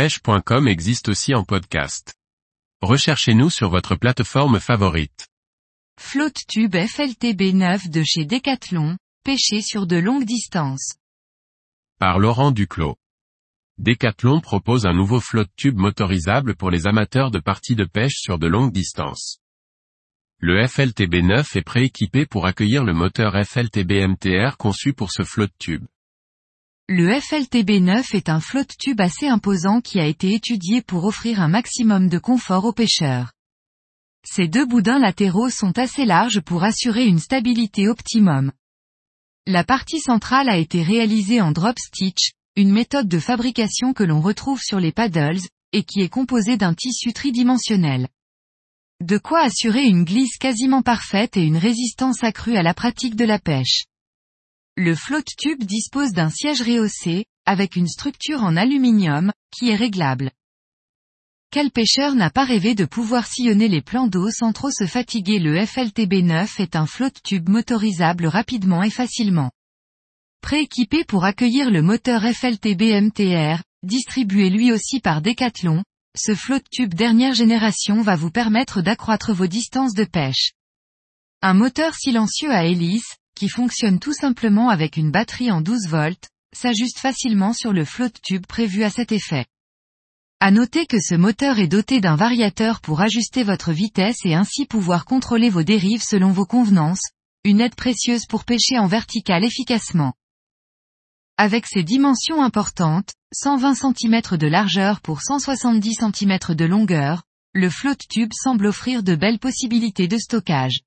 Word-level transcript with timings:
pêche.com 0.00 0.66
existe 0.66 1.10
aussi 1.10 1.34
en 1.34 1.44
podcast. 1.44 2.14
Recherchez-nous 2.80 3.50
sur 3.50 3.68
votre 3.68 3.96
plateforme 3.96 4.58
favorite. 4.58 5.28
Flotte 6.00 6.40
tube 6.48 6.74
FLTB 6.74 7.52
9 7.52 7.90
de 7.90 8.02
chez 8.02 8.24
Decathlon, 8.24 8.96
pêché 9.24 9.60
sur 9.60 9.86
de 9.86 9.96
longues 9.96 10.24
distances. 10.24 10.96
Par 11.98 12.18
Laurent 12.18 12.50
Duclos. 12.50 12.96
Decathlon 13.76 14.40
propose 14.40 14.86
un 14.86 14.94
nouveau 14.94 15.20
flotte 15.20 15.52
tube 15.54 15.76
motorisable 15.76 16.56
pour 16.56 16.70
les 16.70 16.86
amateurs 16.86 17.30
de 17.30 17.38
parties 17.38 17.76
de 17.76 17.84
pêche 17.84 18.20
sur 18.22 18.38
de 18.38 18.46
longues 18.46 18.72
distances. 18.72 19.36
Le 20.38 20.66
FLTB 20.66 21.16
9 21.16 21.56
est 21.56 21.62
prééquipé 21.62 22.24
pour 22.24 22.46
accueillir 22.46 22.84
le 22.84 22.94
moteur 22.94 23.34
FLTB 23.34 24.08
MTR 24.08 24.56
conçu 24.56 24.94
pour 24.94 25.12
ce 25.12 25.24
flotte 25.24 25.52
tube. 25.58 25.84
Le 26.92 27.08
FLTB9 27.12 28.16
est 28.16 28.28
un 28.28 28.40
flotte 28.40 28.76
tube 28.76 29.00
assez 29.00 29.28
imposant 29.28 29.80
qui 29.80 30.00
a 30.00 30.06
été 30.06 30.34
étudié 30.34 30.82
pour 30.82 31.04
offrir 31.04 31.40
un 31.40 31.46
maximum 31.46 32.08
de 32.08 32.18
confort 32.18 32.64
aux 32.64 32.72
pêcheurs. 32.72 33.30
Ces 34.26 34.48
deux 34.48 34.66
boudins 34.66 34.98
latéraux 34.98 35.50
sont 35.50 35.78
assez 35.78 36.04
larges 36.04 36.40
pour 36.40 36.64
assurer 36.64 37.06
une 37.06 37.20
stabilité 37.20 37.86
optimum. 37.86 38.50
La 39.46 39.62
partie 39.62 40.00
centrale 40.00 40.48
a 40.48 40.56
été 40.56 40.82
réalisée 40.82 41.40
en 41.40 41.52
drop 41.52 41.78
stitch, 41.78 42.32
une 42.56 42.72
méthode 42.72 43.06
de 43.06 43.20
fabrication 43.20 43.92
que 43.92 44.02
l'on 44.02 44.20
retrouve 44.20 44.60
sur 44.60 44.80
les 44.80 44.90
paddles, 44.90 45.46
et 45.72 45.84
qui 45.84 46.00
est 46.00 46.08
composée 46.08 46.56
d'un 46.56 46.74
tissu 46.74 47.12
tridimensionnel. 47.12 48.08
De 49.00 49.16
quoi 49.16 49.42
assurer 49.42 49.84
une 49.84 50.02
glisse 50.02 50.38
quasiment 50.38 50.82
parfaite 50.82 51.36
et 51.36 51.44
une 51.44 51.56
résistance 51.56 52.24
accrue 52.24 52.56
à 52.56 52.64
la 52.64 52.74
pratique 52.74 53.14
de 53.14 53.26
la 53.26 53.38
pêche. 53.38 53.84
Le 54.76 54.94
flotte 54.94 55.36
tube 55.36 55.64
dispose 55.64 56.12
d'un 56.12 56.30
siège 56.30 56.62
rehaussé, 56.62 57.26
avec 57.44 57.76
une 57.76 57.88
structure 57.88 58.42
en 58.42 58.56
aluminium, 58.56 59.32
qui 59.50 59.70
est 59.70 59.76
réglable. 59.76 60.30
Quel 61.50 61.72
pêcheur 61.72 62.14
n'a 62.14 62.30
pas 62.30 62.44
rêvé 62.44 62.76
de 62.76 62.84
pouvoir 62.84 63.26
sillonner 63.26 63.66
les 63.66 63.82
plans 63.82 64.06
d'eau 64.06 64.30
sans 64.30 64.52
trop 64.52 64.70
se 64.70 64.86
fatiguer? 64.86 65.40
Le 65.40 65.56
FLTB9 65.56 66.60
est 66.62 66.76
un 66.76 66.86
flotte 66.86 67.20
tube 67.24 67.48
motorisable 67.48 68.26
rapidement 68.26 68.84
et 68.84 68.90
facilement. 68.90 69.50
Prééquipé 70.42 71.04
pour 71.04 71.24
accueillir 71.24 71.70
le 71.70 71.82
moteur 71.82 72.22
FLTB 72.22 73.02
MTR, 73.02 73.62
distribué 73.82 74.48
lui 74.48 74.70
aussi 74.70 75.00
par 75.00 75.22
Decathlon, 75.22 75.82
ce 76.16 76.34
flotte 76.34 76.70
tube 76.70 76.94
dernière 76.94 77.34
génération 77.34 78.00
va 78.02 78.14
vous 78.14 78.30
permettre 78.30 78.80
d'accroître 78.80 79.32
vos 79.32 79.46
distances 79.46 79.94
de 79.94 80.04
pêche. 80.04 80.52
Un 81.42 81.54
moteur 81.54 81.94
silencieux 81.94 82.52
à 82.52 82.64
hélice, 82.64 83.16
qui 83.40 83.48
fonctionne 83.48 83.98
tout 83.98 84.12
simplement 84.12 84.68
avec 84.68 84.98
une 84.98 85.10
batterie 85.10 85.50
en 85.50 85.62
12 85.62 85.88
volts, 85.88 86.28
s'ajuste 86.54 86.98
facilement 86.98 87.54
sur 87.54 87.72
le 87.72 87.86
flotte 87.86 88.20
tube 88.20 88.44
prévu 88.44 88.84
à 88.84 88.90
cet 88.90 89.12
effet. 89.12 89.46
À 90.40 90.50
noter 90.50 90.84
que 90.84 91.00
ce 91.00 91.14
moteur 91.14 91.58
est 91.58 91.66
doté 91.66 92.02
d'un 92.02 92.16
variateur 92.16 92.82
pour 92.82 93.00
ajuster 93.00 93.42
votre 93.42 93.72
vitesse 93.72 94.18
et 94.26 94.34
ainsi 94.34 94.66
pouvoir 94.66 95.06
contrôler 95.06 95.48
vos 95.48 95.62
dérives 95.62 96.02
selon 96.02 96.32
vos 96.32 96.44
convenances, 96.44 97.00
une 97.44 97.62
aide 97.62 97.74
précieuse 97.74 98.26
pour 98.26 98.44
pêcher 98.44 98.78
en 98.78 98.86
vertical 98.86 99.42
efficacement. 99.42 100.12
Avec 101.38 101.64
ses 101.66 101.82
dimensions 101.82 102.42
importantes, 102.42 103.14
120 103.32 103.74
cm 103.74 104.36
de 104.36 104.48
largeur 104.48 105.00
pour 105.00 105.22
170 105.22 105.94
cm 105.94 106.54
de 106.54 106.64
longueur, 106.66 107.22
le 107.54 107.70
flotte 107.70 108.06
tube 108.06 108.32
semble 108.34 108.66
offrir 108.66 109.02
de 109.02 109.14
belles 109.14 109.38
possibilités 109.38 110.08
de 110.08 110.18
stockage. 110.18 110.80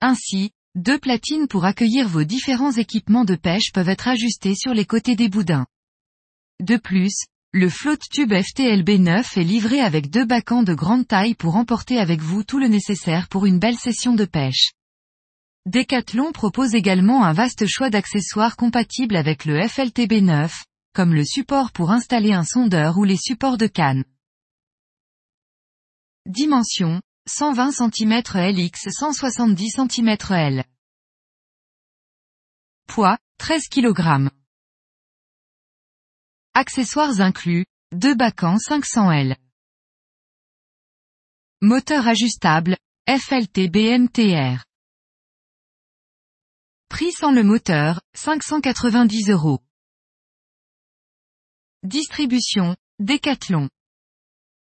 Ainsi, 0.00 0.52
deux 0.78 0.98
platines 0.98 1.48
pour 1.48 1.64
accueillir 1.64 2.08
vos 2.08 2.22
différents 2.22 2.70
équipements 2.70 3.24
de 3.24 3.34
pêche 3.34 3.72
peuvent 3.74 3.88
être 3.88 4.06
ajustées 4.06 4.54
sur 4.54 4.74
les 4.74 4.84
côtés 4.84 5.16
des 5.16 5.28
boudins. 5.28 5.66
De 6.60 6.76
plus, 6.76 7.24
le 7.52 7.68
flotte 7.68 8.02
tube 8.12 8.32
FTLB 8.32 8.90
9 9.00 9.38
est 9.38 9.42
livré 9.42 9.80
avec 9.80 10.08
deux 10.08 10.24
bacans 10.24 10.62
de 10.62 10.74
grande 10.74 11.08
taille 11.08 11.34
pour 11.34 11.56
emporter 11.56 11.98
avec 11.98 12.20
vous 12.20 12.44
tout 12.44 12.60
le 12.60 12.68
nécessaire 12.68 13.26
pour 13.26 13.44
une 13.44 13.58
belle 13.58 13.76
session 13.76 14.14
de 14.14 14.24
pêche. 14.24 14.70
Decathlon 15.66 16.30
propose 16.30 16.76
également 16.76 17.24
un 17.24 17.32
vaste 17.32 17.66
choix 17.66 17.90
d'accessoires 17.90 18.56
compatibles 18.56 19.16
avec 19.16 19.46
le 19.46 19.66
FLTB 19.66 20.22
9, 20.22 20.64
comme 20.94 21.12
le 21.12 21.24
support 21.24 21.72
pour 21.72 21.90
installer 21.90 22.32
un 22.32 22.44
sondeur 22.44 22.98
ou 22.98 23.04
les 23.04 23.18
supports 23.18 23.58
de 23.58 23.66
canne. 23.66 24.04
Dimension, 26.26 27.00
120 27.28 27.72
cm 27.72 28.22
LX 28.34 28.88
170 28.90 29.70
cm 29.70 30.16
L. 30.30 30.64
Poids, 32.86 33.18
13 33.38 33.68
kg. 33.68 34.30
Accessoires 36.54 37.20
inclus, 37.20 37.66
2 37.92 38.14
bacans 38.14 38.58
500 38.58 39.12
L. 39.12 39.36
Moteur 41.60 42.08
ajustable, 42.08 42.78
FLT 43.06 43.68
BMTR. 43.68 44.64
Prix 46.88 47.12
sans 47.12 47.30
le 47.30 47.42
moteur, 47.42 48.00
590 48.14 49.30
euros. 49.30 49.60
Distribution, 51.82 52.74
Décathlon. 52.98 53.68